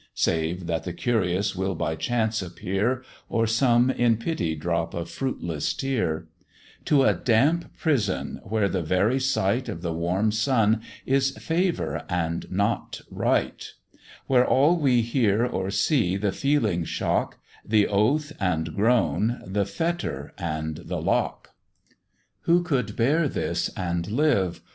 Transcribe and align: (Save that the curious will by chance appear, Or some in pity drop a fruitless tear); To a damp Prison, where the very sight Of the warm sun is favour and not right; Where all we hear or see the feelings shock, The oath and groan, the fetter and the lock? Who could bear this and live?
(Save 0.15 0.65
that 0.65 0.83
the 0.83 0.93
curious 0.93 1.55
will 1.55 1.75
by 1.75 1.95
chance 1.95 2.41
appear, 2.41 3.03
Or 3.29 3.45
some 3.45 3.91
in 3.91 4.17
pity 4.17 4.55
drop 4.55 4.95
a 4.95 5.05
fruitless 5.05 5.75
tear); 5.75 6.27
To 6.85 7.03
a 7.03 7.13
damp 7.13 7.77
Prison, 7.77 8.39
where 8.43 8.67
the 8.67 8.81
very 8.81 9.19
sight 9.19 9.69
Of 9.69 9.83
the 9.83 9.93
warm 9.93 10.31
sun 10.31 10.81
is 11.05 11.37
favour 11.37 12.03
and 12.09 12.51
not 12.51 13.01
right; 13.11 13.71
Where 14.25 14.43
all 14.43 14.75
we 14.79 15.03
hear 15.03 15.45
or 15.45 15.69
see 15.69 16.17
the 16.17 16.31
feelings 16.31 16.89
shock, 16.89 17.37
The 17.63 17.87
oath 17.87 18.31
and 18.39 18.73
groan, 18.73 19.39
the 19.45 19.67
fetter 19.67 20.33
and 20.35 20.77
the 20.77 20.99
lock? 20.99 21.51
Who 22.45 22.63
could 22.63 22.95
bear 22.95 23.27
this 23.29 23.69
and 23.77 24.09
live? 24.09 24.61